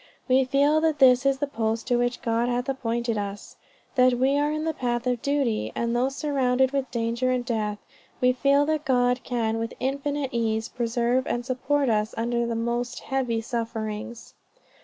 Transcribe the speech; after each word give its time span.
We 0.27 0.45
feel 0.45 0.81
that 0.81 0.97
this 0.97 1.27
is 1.27 1.37
the 1.37 1.45
post 1.45 1.85
to 1.85 1.95
which 1.95 2.23
God 2.23 2.49
hath 2.49 2.67
appointed 2.67 3.19
us; 3.19 3.55
that 3.93 4.15
we 4.17 4.35
are 4.35 4.51
in 4.51 4.63
the 4.63 4.73
path 4.73 5.05
of 5.05 5.21
duty; 5.21 5.71
and 5.75 5.95
though 5.95 6.09
surrounded 6.09 6.71
with 6.71 6.89
danger 6.89 7.29
and 7.29 7.45
death, 7.45 7.77
we 8.19 8.33
feel 8.33 8.65
that 8.65 8.83
God 8.83 9.23
can 9.23 9.59
with 9.59 9.75
infinite 9.79 10.31
ease, 10.33 10.69
preserve 10.69 11.27
and 11.27 11.45
support 11.45 11.87
us 11.87 12.15
under 12.17 12.47
the 12.47 12.55
most 12.55 12.99
heavy 13.01 13.41
sufferings. 13.41 14.33